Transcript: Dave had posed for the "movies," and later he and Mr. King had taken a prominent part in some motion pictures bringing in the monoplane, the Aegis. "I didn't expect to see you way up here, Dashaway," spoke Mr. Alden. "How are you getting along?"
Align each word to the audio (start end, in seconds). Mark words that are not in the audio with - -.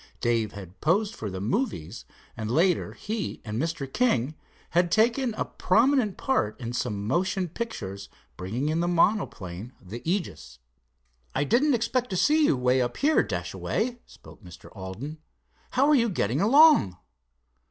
Dave 0.19 0.53
had 0.53 0.81
posed 0.81 1.13
for 1.13 1.29
the 1.29 1.39
"movies," 1.39 2.05
and 2.35 2.49
later 2.49 2.93
he 2.93 3.39
and 3.45 3.61
Mr. 3.61 3.85
King 3.85 4.33
had 4.71 4.91
taken 4.91 5.35
a 5.35 5.45
prominent 5.45 6.17
part 6.17 6.59
in 6.59 6.73
some 6.73 7.05
motion 7.05 7.47
pictures 7.47 8.09
bringing 8.35 8.69
in 8.69 8.79
the 8.79 8.87
monoplane, 8.87 9.73
the 9.79 10.01
Aegis. 10.03 10.57
"I 11.35 11.43
didn't 11.43 11.75
expect 11.75 12.09
to 12.09 12.17
see 12.17 12.45
you 12.45 12.57
way 12.57 12.81
up 12.81 12.97
here, 12.97 13.21
Dashaway," 13.21 13.99
spoke 14.07 14.43
Mr. 14.43 14.69
Alden. 14.75 15.19
"How 15.69 15.87
are 15.89 15.93
you 15.93 16.09
getting 16.09 16.41
along?" 16.41 16.97